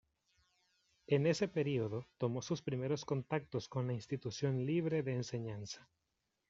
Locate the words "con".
3.69-3.85